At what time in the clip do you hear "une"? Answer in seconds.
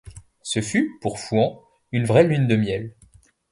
1.91-2.05